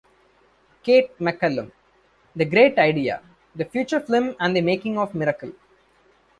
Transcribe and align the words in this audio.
Kate 0.81 1.11
McCallum, 1.19 1.71
"The 2.35 2.43
Great 2.45 2.79
Idea: 2.79 3.21
The 3.55 3.65
Feature 3.65 3.99
Film 3.99 4.35
and 4.39 4.55
the 4.55 4.61
Making 4.61 4.97
of 4.97 5.13
Miracle". 5.13 5.53